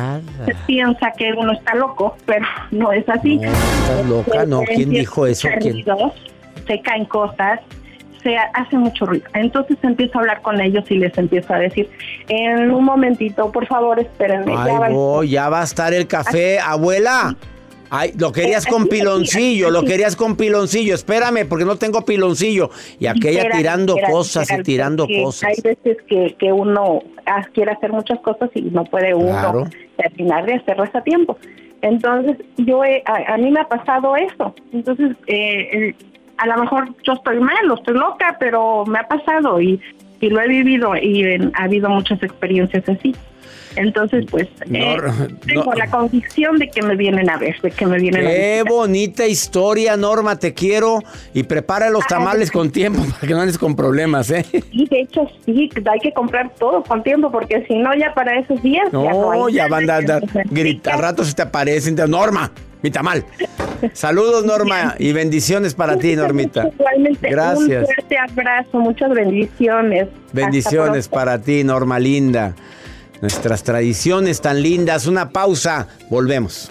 [0.46, 3.36] se piensa que uno está loco, pero no es así.
[3.36, 4.62] No, estás loca, no.
[4.62, 5.48] ¿Quién dijo eso?
[5.60, 5.84] ¿Quién?
[6.66, 7.60] se caen cosas,
[8.22, 9.24] se hace mucho ruido.
[9.34, 11.88] Entonces empiezo a hablar con ellos y les empiezo a decir,
[12.28, 14.54] en un momentito, por favor, espérenme.
[14.56, 17.34] Ay, ya, va, ya va a estar el café, abuela.
[17.90, 20.94] Ay, lo querías con piloncillo, lo querías con piloncillo.
[20.94, 22.70] Espérame, porque no tengo piloncillo.
[22.98, 25.50] Y aquella tirando cosas y tirando cosas.
[25.50, 27.02] Hay veces que, que uno
[27.52, 31.38] quiere hacer muchas cosas y no puede uno terminar de hacerlas a tiempo.
[31.82, 34.54] Entonces, yo a, mí me ha pasado eso.
[34.72, 35.94] Entonces, eh,
[36.38, 39.80] a lo mejor yo estoy mal, estoy loca, pero me ha pasado y,
[40.20, 43.14] y lo he vivido y ha habido muchas experiencias así.
[43.76, 44.96] Entonces, pues, eh,
[45.46, 48.36] tengo la convicción de que me vienen a ver, de que me vienen a ver.
[48.36, 51.00] Qué bonita historia, Norma, te quiero.
[51.32, 54.44] Y prepara los tamales con tiempo para que no andes con problemas, ¿eh?
[54.72, 58.40] Y de hecho, sí, hay que comprar todo con tiempo, porque si no, ya para
[58.40, 58.92] esos días.
[58.92, 61.96] No, ya, no ya van a dar, gritar, al rato se te aparecen.
[62.08, 62.50] Norma,
[62.82, 63.24] mi tamal.
[63.92, 66.68] Saludos, Norma, y bendiciones para ti, Normita.
[66.68, 67.88] Igualmente, Gracias.
[67.88, 70.08] Un fuerte abrazo, muchas bendiciones.
[70.32, 72.54] Bendiciones para ti, Norma Linda
[73.20, 75.06] nuestras tradiciones tan lindas.
[75.06, 76.70] Una pausa, volvemos.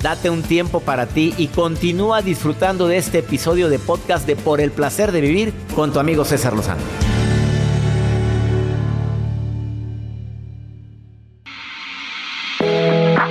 [0.00, 4.60] Date un tiempo para ti y continúa disfrutando de este episodio de podcast de Por
[4.60, 6.82] el placer de vivir con tu amigo César Lozano.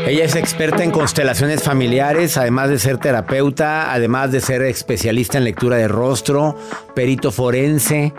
[0.05, 5.45] Ella es experta en constelaciones familiares, además de ser terapeuta, además de ser especialista en
[5.45, 6.55] lectura de rostro,
[6.93, 8.13] perito forense,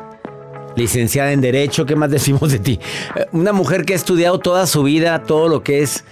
[0.76, 1.86] licenciada en Derecho.
[1.86, 2.80] ¿Qué más decimos de ti?
[3.16, 6.04] Eh, Una mujer que ha estudiado toda su vida todo lo que es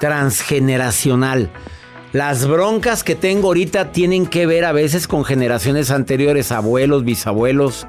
[0.00, 1.50] transgeneracional.
[2.16, 7.86] Las broncas que tengo ahorita tienen que ver a veces con generaciones anteriores, abuelos, bisabuelos.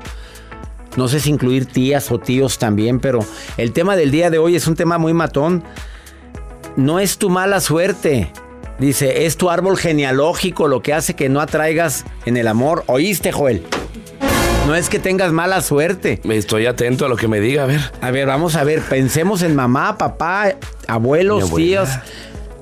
[0.98, 3.20] No sé si incluir tías o tíos también, pero
[3.56, 5.64] el tema del día de hoy es un tema muy matón.
[6.76, 8.34] No es tu mala suerte.
[8.80, 12.84] Dice, es tu árbol genealógico lo que hace que no atraigas en el amor.
[12.88, 13.64] ¿Oíste, Joel?
[14.68, 16.20] No es que tengas mala suerte.
[16.26, 17.80] Estoy atento a lo que me diga, a ver.
[18.02, 18.82] A ver, vamos a ver.
[18.82, 21.88] Pensemos en mamá, papá, abuelos, tíos.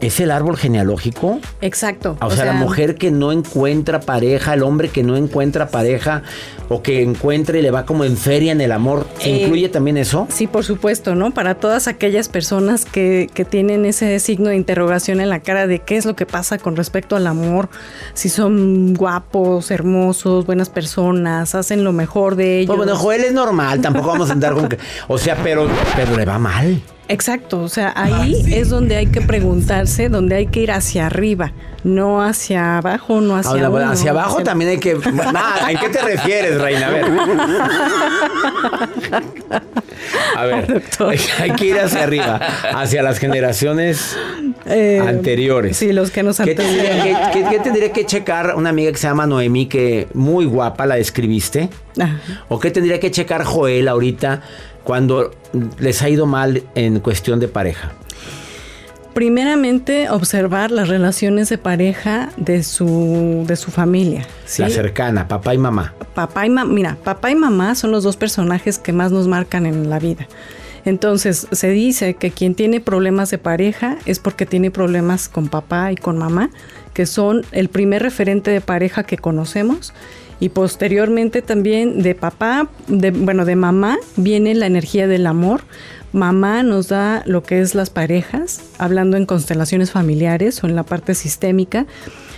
[0.02, 1.40] ¿Es el árbol genealógico?
[1.62, 2.18] Exacto.
[2.22, 6.24] O, sea, la mujer que no encuentra pareja, el hombre que no encuentra pareja
[6.70, 9.70] o que encuentra y le va como en feria en el amor, ¿se Eh, incluye
[9.70, 10.28] también eso?
[10.30, 11.32] Sí, por supuesto, ¿no?
[11.32, 15.80] Para todas aquellas personas que, que tienen ese signo de interrogación en la cara de
[15.80, 17.70] qué es lo que pasa con respecto al amor,
[18.14, 22.68] si son guapos, hermosos, buenas personas, hacen lo mejor de ellos.
[22.68, 24.78] Pues bueno, Joel es normal, tampoco vamos a andar con que.
[25.08, 26.82] O sea, pero, pero le va mal.
[27.08, 31.52] Exacto, o sea, ahí es donde hay que preguntarse, donde hay que ir hacia arriba,
[31.84, 34.96] no hacia abajo, no hacia Ahora, uno, hacia abajo también hay que.
[35.13, 36.88] Nah, ¿En qué te refieres, Reina?
[36.88, 37.06] A ver.
[40.36, 40.84] A ver,
[41.39, 42.36] hay que ir hacia arriba,
[42.74, 44.18] hacia las generaciones
[44.65, 45.78] Eh, anteriores.
[45.78, 48.98] Sí, los que nos ¿Qué tendría, que, qué- qué tendría que checar una amiga que
[48.98, 51.70] se llama Noemí, que muy guapa la describiste?
[52.00, 52.20] Ajá.
[52.50, 54.41] ¿O qué tendría que checar Joel ahorita
[54.86, 55.32] cuando
[55.80, 57.91] les ha ido mal en cuestión de pareja?
[59.13, 64.26] Primeramente, observar las relaciones de pareja de su, de su familia.
[64.45, 64.62] ¿sí?
[64.62, 65.93] La cercana, papá y mamá.
[66.13, 69.65] papá y mamá, mira, papá y mamá son los dos personajes que más nos marcan
[69.65, 70.28] en la vida.
[70.84, 75.91] Entonces, se dice que quien tiene problemas de pareja es porque tiene problemas con papá
[75.91, 76.52] y con mamá,
[76.93, 79.93] que son el primer referente de pareja que conocemos.
[80.39, 85.62] Y posteriormente también de papá, de, bueno, de mamá viene la energía del amor.
[86.15, 90.84] Mamá nos da lo que es las parejas, hablando en constelaciones familiares o en la
[90.84, 91.88] parte sistémica.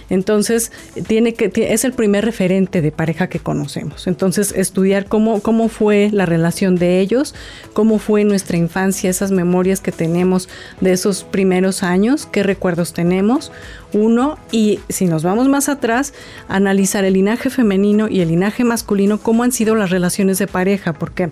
[0.10, 0.72] Entonces,
[1.06, 4.08] tiene que, es el primer referente de pareja que conocemos.
[4.08, 7.36] Entonces, estudiar cómo, cómo fue la relación de ellos,
[7.74, 10.50] cómo fue nuestra infancia, esas memorias que tenemos
[10.82, 13.52] de esos primeros años, qué recuerdos tenemos.
[13.94, 16.16] Uno, y si nos vamos más atrás,
[16.48, 20.94] analizar el linaje femenino y el linaje masculino, cómo han sido las relaciones de pareja,
[20.94, 21.30] porque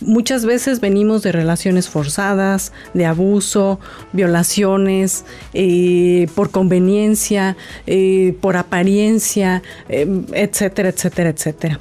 [0.00, 3.80] Muchas veces venimos de relaciones forzadas, de abuso,
[4.12, 11.80] violaciones, eh, por conveniencia, eh, por apariencia, eh, etcétera, etcétera, etcétera.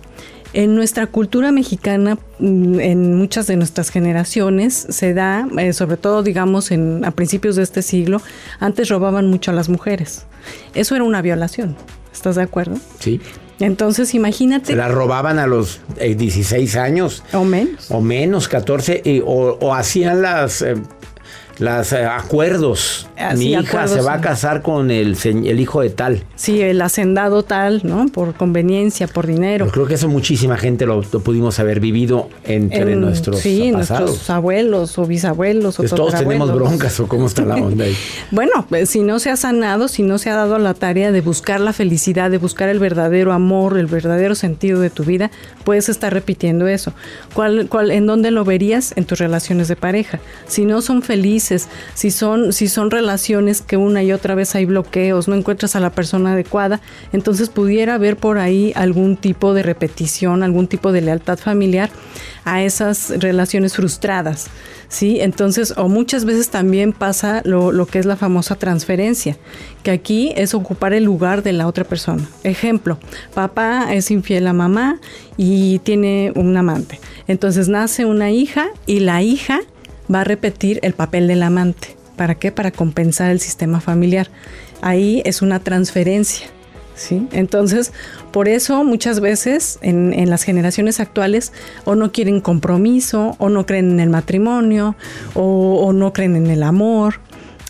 [0.54, 6.22] En nuestra cultura mexicana, mm, en muchas de nuestras generaciones, se da, eh, sobre todo
[6.22, 8.22] digamos en, a principios de este siglo,
[8.60, 10.28] antes robaban mucho a las mujeres.
[10.76, 11.76] Eso era una violación.
[12.14, 12.78] ¿Estás de acuerdo?
[13.00, 13.20] Sí.
[13.66, 14.76] Entonces imagínate.
[14.76, 17.24] La robaban a los eh, 16 años.
[17.34, 17.90] O menos.
[17.90, 19.02] O menos, 14.
[19.06, 20.76] y- o, o hacían las, eh,
[21.60, 23.08] las eh, acuerdos.
[23.18, 26.24] Ah, Mi sí, hija acuerdos, se va a casar con el, el hijo de tal.
[26.36, 28.08] Sí, el hacendado tal, ¿no?
[28.08, 29.66] Por conveniencia, por dinero.
[29.68, 33.70] Yo creo que eso muchísima gente lo, lo pudimos haber vivido entre En- nuestros sí,
[33.72, 34.10] pasados.
[34.10, 37.96] nuestros abuelos o bisabuelos o Entonces, todos tenemos broncas o cómo está la onda ahí.
[38.32, 41.22] Bueno, pues, si no se ha sanado, si no se ha dado la tarea de
[41.22, 45.30] buscar la felicidad, de buscar el verdadero amor, el verdadero sentido de tu vida,
[45.64, 46.94] puedes estar repitiendo eso.
[47.34, 48.94] ¿Cuál, cuál, ¿En dónde lo verías?
[48.96, 50.20] En tus relaciones de pareja.
[50.48, 51.43] Si no son felices,
[51.94, 55.80] si son, si son relaciones que una y otra vez hay bloqueos, no encuentras a
[55.80, 61.02] la persona adecuada, entonces pudiera haber por ahí algún tipo de repetición, algún tipo de
[61.02, 61.90] lealtad familiar
[62.46, 64.50] a esas relaciones frustradas.
[64.94, 65.20] ¿sí?
[65.22, 69.38] Entonces, o muchas veces también pasa lo, lo que es la famosa transferencia,
[69.82, 72.24] que aquí es ocupar el lugar de la otra persona.
[72.44, 73.00] Ejemplo,
[73.34, 75.00] papá es infiel a mamá
[75.36, 77.00] y tiene un amante.
[77.28, 79.62] Entonces nace una hija y la hija
[80.14, 81.96] va a repetir el papel del amante.
[82.16, 82.52] ¿Para qué?
[82.52, 84.30] Para compensar el sistema familiar.
[84.82, 86.48] Ahí es una transferencia.
[86.96, 87.28] ¿sí?
[87.32, 87.92] Entonces,
[88.32, 91.54] por eso muchas veces en, las generaciones actuales
[91.86, 94.96] o no quieren compromiso, o no creen en el matrimonio,
[95.34, 97.16] o no creen en el amor,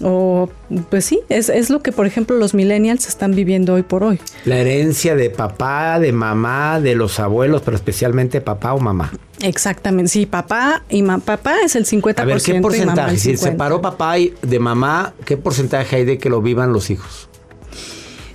[0.03, 0.49] o
[0.89, 4.19] pues sí, es, es, lo que por ejemplo los millennials están viviendo hoy por hoy.
[4.45, 9.11] La herencia de papá, de mamá, de los abuelos, pero especialmente papá o mamá.
[9.41, 11.23] Exactamente, sí, papá y mamá.
[11.23, 12.19] Papá es el 50%.
[12.19, 13.17] A ver, ¿qué porcentaje?
[13.17, 17.29] Si separó papá y de mamá, ¿qué porcentaje hay de que lo vivan los hijos?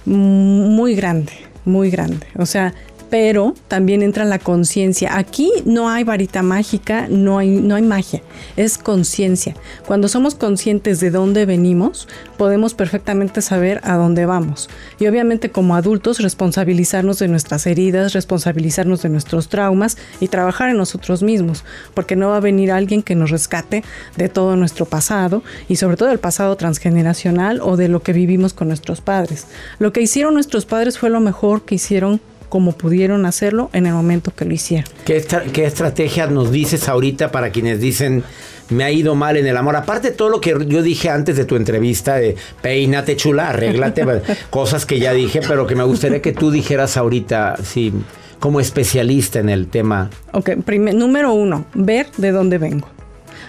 [0.05, 1.33] Muy grande,
[1.65, 2.27] muy grande.
[2.37, 2.75] O sea,
[3.11, 5.17] pero también entra la conciencia.
[5.17, 8.23] Aquí no hay varita mágica, no hay, no hay magia,
[8.57, 9.55] es conciencia.
[9.87, 14.69] Cuando somos conscientes de dónde venimos, podemos perfectamente saber a dónde vamos.
[14.99, 20.77] Y obviamente como adultos responsabilizarnos de nuestras heridas, responsabilizarnos de nuestros traumas y trabajar en
[20.77, 23.85] nosotros mismos, porque no va a venir alguien que nos rescate
[24.17, 28.53] de todo nuestro pasado y sobre todo el pasado transgeneracional o de lo que vivimos
[28.53, 29.47] con nuestros padres.
[29.79, 33.93] Lo que hicieron nuestros padres fue lo mejor que hicieron como pudieron hacerlo en el
[33.93, 34.91] momento que lo hicieron.
[35.05, 38.25] ¿Qué, qué estrategias nos dices ahorita para quienes dicen
[38.71, 39.77] me ha ido mal en el amor?
[39.77, 44.05] Aparte de todo lo que yo dije antes de tu entrevista de peínate chula, arréglate,
[44.51, 47.93] cosas que ya dije, pero que me gustaría que tú dijeras ahorita, sí,
[48.39, 50.11] como especialista en el tema.
[50.33, 50.51] Ok,
[50.95, 52.89] número uno, ver de dónde vengo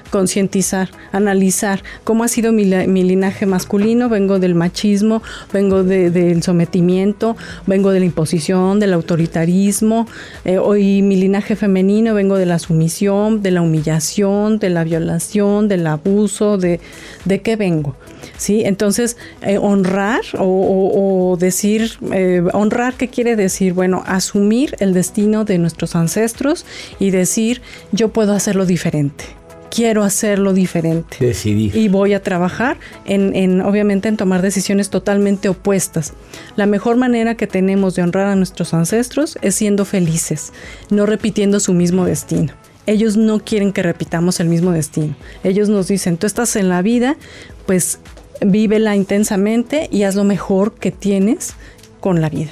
[0.10, 5.22] concientizar, analizar cómo ha sido mi, linaje masculino, vengo del machismo,
[5.54, 7.36] vengo del sometimiento,
[7.68, 10.08] vengo de la imposición, del autoritarismo,
[10.46, 15.68] eh, hoy mi linaje femenino, vengo de la sumisión, de la humillación, de la violación,
[15.68, 16.80] del abuso, de,
[17.26, 17.96] de qué vengo.
[18.38, 18.64] ¿Sí?
[18.66, 23.74] Entonces, eh, honrar o, decir, eh, honrar, ¿qué quiere decir?
[23.74, 26.66] Bueno, asumir el destino de nuestros ancestros
[27.00, 29.39] y decir, yo puedo hacerlo diferente
[29.70, 31.18] quiero hacerlo diferente.
[31.20, 31.76] Decidir.
[31.76, 36.14] Y voy a trabajar en, obviamente, en tomar decisiones totalmente opuestas.
[36.56, 40.54] La mejor manera que tenemos de honrar a nuestros ancestros es siendo felices,
[40.90, 42.54] no repitiendo su mismo destino.
[42.86, 45.16] Ellos no quieren que repitamos el mismo destino.
[45.44, 47.18] Ellos nos dicen, tú estás en la vida,
[47.66, 48.00] pues
[48.42, 51.54] vívela intensamente y haz lo mejor que tienes
[52.00, 52.52] con la vida.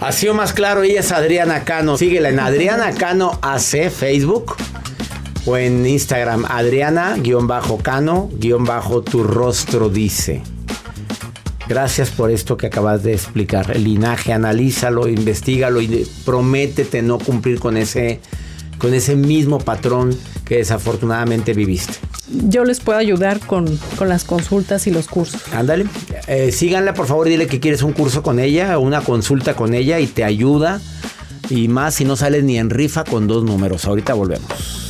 [0.00, 1.96] Ha sido más claro, ella es Adriana Cano.
[1.96, 4.54] Síguela en Adriana Cano AC Facebook
[5.46, 10.42] o en Instagram Adriana-Cano-Tu rostro dice.
[11.68, 13.72] Gracias por esto que acabas de explicar.
[13.74, 18.20] El linaje, analízalo, investigalo y prométete no cumplir con ese,
[18.78, 21.94] con ese mismo patrón que desafortunadamente viviste.
[22.28, 23.66] Yo les puedo ayudar con,
[24.00, 25.42] las consultas y los cursos.
[25.52, 25.86] Ándale.
[26.28, 29.74] Eh, síganla, por favor, dile que quieres un curso con ella o una consulta con
[29.74, 30.80] ella y te ayuda.
[31.48, 33.86] Y más si no sales ni en rifa con dos números.
[33.86, 34.85] Ahorita volvemos.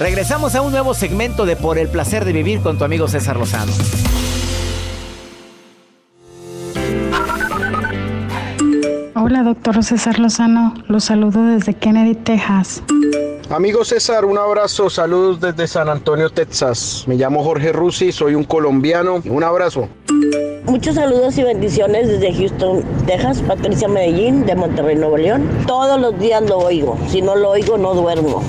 [0.00, 3.36] Regresamos a un nuevo segmento de Por el placer de vivir con tu amigo César
[3.36, 3.72] Lozano.
[9.14, 10.72] Hola, doctor César Lozano.
[10.88, 12.82] Los saludo desde Kennedy, Texas.
[13.50, 17.02] Amigo César, un abrazo, saludos desde San Antonio, Texas.
[17.08, 19.20] Me llamo Jorge Rusi, soy un colombiano.
[19.24, 19.88] Un abrazo.
[20.66, 25.48] Muchos saludos y bendiciones desde Houston, Texas, Patricia Medellín, de Monterrey, Nuevo León.
[25.66, 28.44] Todos los días lo oigo, si no lo oigo no duermo.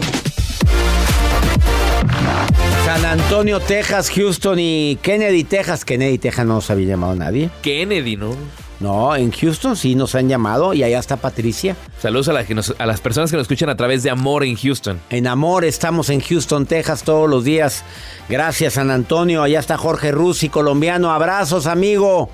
[2.85, 5.83] San Antonio, Texas, Houston y Kennedy, Texas.
[5.83, 7.49] Kennedy, Texas no nos había llamado nadie.
[7.63, 8.35] Kennedy, ¿no?
[8.81, 11.75] No, en Houston sí nos han llamado y allá está Patricia.
[11.99, 12.33] Saludos a,
[12.79, 14.99] a, las personas que nos escuchan a través de Amor en Houston.
[15.11, 17.83] En Amor estamos en Houston, Texas todos los días.
[18.27, 21.11] Gracias San Antonio, allá está Jorge Rusi, colombiano.
[21.11, 22.29] Abrazos, amigo.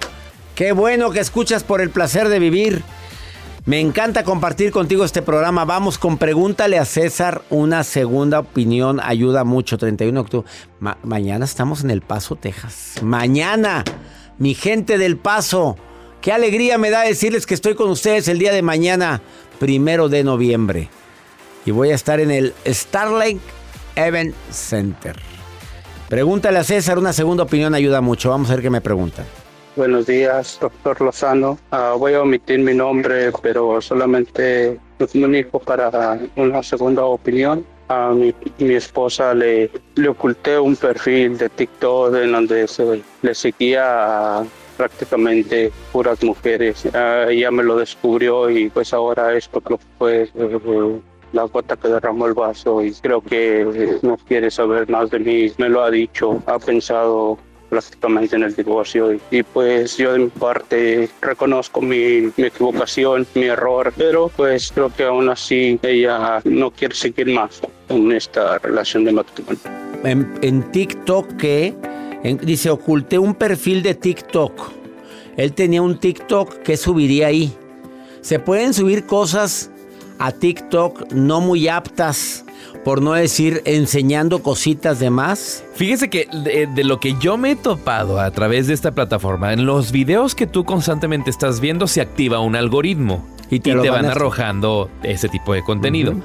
[0.55, 2.81] Qué bueno que escuchas por el placer de vivir.
[3.65, 5.65] Me encanta compartir contigo este programa.
[5.65, 7.41] Vamos con Pregúntale a César.
[7.49, 9.77] Una segunda opinión ayuda mucho.
[9.77, 10.49] 31 de octubre.
[11.03, 12.93] mañana estamos en El Paso, Texas.
[13.03, 13.83] Mañana,
[14.37, 15.75] mi gente del Paso.
[16.21, 19.21] Qué alegría me da decirles que estoy con ustedes el día de mañana,
[19.59, 20.89] primero de noviembre.
[21.65, 23.41] Y voy a estar en el Starlink
[23.95, 25.15] Event Center.
[26.09, 28.29] Pregúntale a César, una segunda opinión ayuda mucho.
[28.29, 29.25] Vamos a ver qué me preguntan.
[29.75, 31.59] Buenos días, doctor Lozano.
[31.69, 37.63] Ah, voy a omitir mi nombre, pero solamente me comunico para una segunda opinión.
[37.89, 42.65] A mi, esposa le, le oculté un perfil de TikTok en donde
[43.21, 44.45] le seguía a
[44.77, 46.87] prácticamente puras mujeres.
[46.93, 50.99] Ah, ella me lo descubrió y pues ahora esto que fue eh,
[51.33, 55.51] la gota que derramó el vaso y creo que no quiere saber más de mí.
[55.57, 57.37] Me lo ha dicho, ha pensado
[57.69, 63.27] prácticamente en el divorcio y, y, pues yo de mi parte reconozco mi, mi, equivocación,
[63.35, 68.57] mi error, pero pues creo que aún así ella no quiere seguir más en esta
[68.59, 69.59] relación de matrimonio.
[70.03, 71.75] En, en TikTok que
[72.23, 74.71] dice oculté un perfil de TikTok.
[75.35, 77.53] Él tenía un TikTok que subiría ahí.
[78.21, 79.69] Se pueden subir cosas
[80.19, 82.43] a TikTok no muy aptas
[82.83, 85.63] por no decir enseñando cositas de más?
[85.75, 89.65] Fíjese que de, lo que yo me he topado a través de esta plataforma, en
[89.65, 94.89] los videos que tú constantemente estás viendo se activa un algoritmo y te, van, arrojando
[95.03, 96.15] ese tipo de contenido.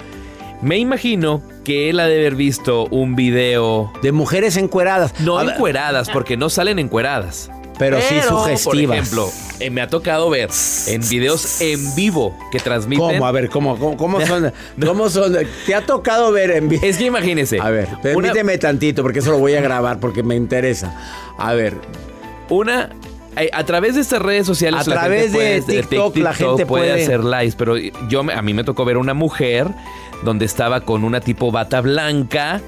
[0.62, 3.92] Me imagino que él ha de haber visto un video...
[4.00, 5.12] De mujeres encueradas.
[5.20, 7.50] No encueradas, porque no salen encueradas.
[7.80, 8.62] Pero, sí sugestivas.
[8.62, 10.50] Por ejemplo, eh, me ha tocado ver
[10.86, 13.04] en videos en vivo que transmiten.
[13.04, 13.26] ¿Cómo?
[13.26, 14.52] A ver, ¿cómo, cómo, son?
[14.84, 15.36] ¿Cómo son?
[15.66, 16.82] ¿Te ha tocado ver en vivo?
[16.84, 17.58] Es que imagínese.
[17.60, 20.94] A ver, permíteme tantito porque eso lo voy a grabar porque me interesa.
[21.38, 21.74] A ver.
[22.50, 22.90] Una
[23.36, 27.24] eh, a través de estas redes sociales, a través de TikTok, la gente puede, hacer
[27.24, 27.76] lives, pero
[28.08, 29.68] yo a mí me tocó ver una mujer
[30.24, 32.60] donde estaba con una tipo bata blanca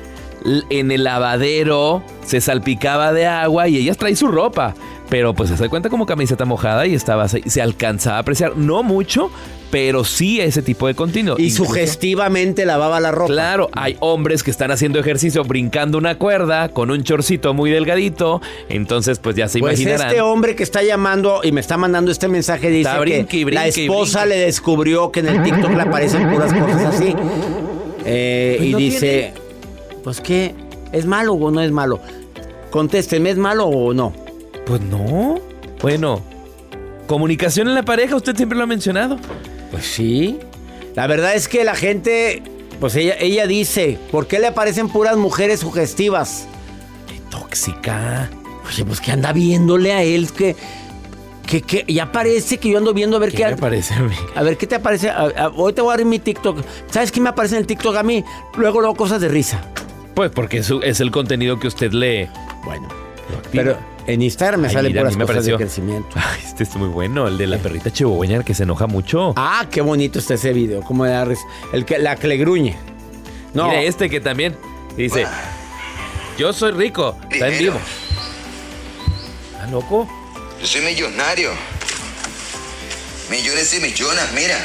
[0.45, 4.75] en el lavadero, se salpicaba de agua y ella trae su ropa.
[5.09, 8.83] Pero pues se da cuenta como camiseta mojada y estaba se alcanzaba a apreciar, no
[8.83, 9.31] mucho,
[9.71, 11.37] pero sí ese tipo de contenido.
[11.39, 13.33] Y sugestivamente lavaba la ropa.
[13.33, 18.41] Claro, hay hombres que están haciendo ejercicio brincando una cuerda con un chorcito muy delgadito,
[18.69, 20.09] entonces pues ya se pues imaginarán.
[20.09, 24.25] este hombre que está llamando y me está mandando este mensaje dice que la esposa
[24.25, 27.15] le descubrió que en el TikTok le aparecen puras cosas así.
[28.07, 29.35] Eh, pues y dice,
[30.05, 30.55] pues qué,
[30.93, 31.99] ¿es malo o no es malo?
[32.71, 34.13] Contésteme, ¿es malo o no?
[34.67, 35.41] Pues no.
[35.81, 36.23] Bueno,
[37.07, 39.19] comunicación en la pareja, usted siempre lo ha mencionado.
[39.71, 40.39] Pues sí.
[40.95, 42.43] La verdad es que la gente,
[42.81, 46.47] pues ella, ella dice, ¿por qué le aparecen puras mujeres sugestivas?
[47.09, 48.31] Qué tóxica.
[48.69, 50.55] Oye, pues que anda viéndole a él que...
[51.47, 54.01] Que, que, ya parece que yo ando viendo a ver qué, qué me aparece a
[54.01, 54.15] mí.
[54.35, 55.13] A ver qué te aparece.
[55.57, 56.65] hoy te voy a abrir mi TikTok.
[56.91, 58.25] ¿Sabes qué me aparece en el TikTok a mí?
[58.57, 59.63] Luego luego cosas de risa.
[60.15, 62.29] Pues porque es, es el contenido que usted lee.
[62.65, 62.89] Bueno.
[63.53, 66.09] Pero en Instagram me sale puras me cosas de crecimiento.
[66.15, 69.33] Ay, este es muy bueno, el de la perrita chihuahueña que se enoja mucho.
[69.37, 70.83] Ah, qué bonito está ese video.
[70.83, 72.77] Como el que la que le gruñe.
[73.55, 73.69] No.
[73.69, 74.57] Mira este que también
[74.97, 75.27] dice,
[76.37, 77.79] yo soy rico, está en vivo.
[79.53, 80.09] ¿Está loco?
[80.61, 81.51] Yo soy millonario.
[83.31, 84.59] Millones y millones, mira.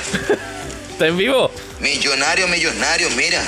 [0.92, 1.50] está en vivo.
[1.80, 3.42] Millonario, millonario, mira.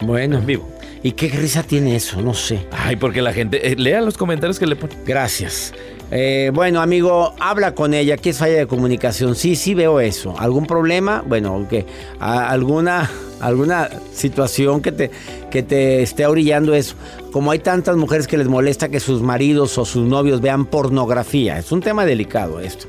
[0.00, 0.75] Bueno, en vivo.
[1.06, 2.20] ¿Y qué risa tiene eso?
[2.20, 2.66] No sé.
[2.72, 3.70] Ay, porque la gente.
[3.70, 4.98] Eh, lea los comentarios que le ponen.
[5.06, 5.72] Gracias.
[6.10, 8.16] Eh, bueno, amigo, habla con ella.
[8.16, 9.36] ¿Qué es falla de comunicación?
[9.36, 10.34] Sí, sí veo eso.
[10.36, 11.22] ¿Algún problema?
[11.24, 11.86] Bueno, que
[12.18, 15.12] alguna, alguna situación que te,
[15.48, 16.96] que te esté orillando eso.
[17.30, 21.56] Como hay tantas mujeres que les molesta que sus maridos o sus novios vean pornografía.
[21.56, 22.88] Es un tema delicado esto.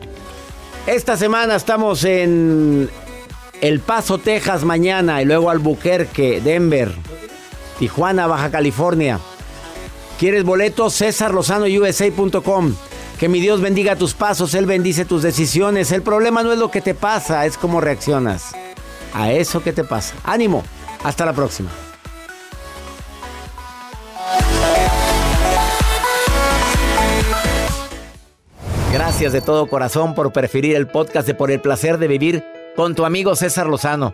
[0.88, 2.90] Esta semana estamos en
[3.62, 6.96] El Paso, Texas mañana y luego Albuquerque, Denver.
[7.80, 9.20] Tijuana, Baja California.
[10.20, 10.94] ¿Quieres boletos?
[10.94, 12.74] César Lozano USA.com.
[13.20, 15.92] Que mi Dios bendiga tus pasos, Él bendice tus decisiones.
[15.92, 18.54] El problema no es lo que te pasa, es cómo reaccionas
[19.14, 20.14] a eso que te pasa.
[20.24, 20.64] Ánimo,
[21.04, 21.70] hasta la próxima.
[28.94, 32.44] Gracias de todo corazón por preferir el podcast de Por el placer de vivir
[32.76, 34.14] con tu amigo César Lozano.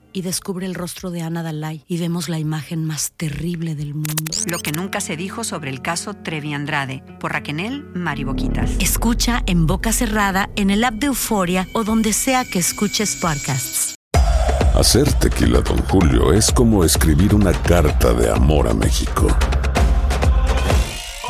[0.13, 4.33] y descubre el rostro de Ana Dalai y vemos la imagen más terrible del mundo.
[4.47, 7.51] Lo que nunca se dijo sobre el caso Trevi Andrade por Raquel
[7.93, 8.71] Mariboquitas.
[8.79, 13.95] Escucha en boca cerrada, en el app de Euforia o donde sea que escuches podcasts.
[14.73, 19.27] Hacer tequila, don Julio, es como escribir una carta de amor a México.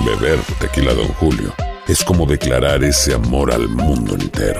[0.05, 1.53] Beber tequila, don Julio,
[1.87, 4.59] es como declarar ese amor al mundo entero.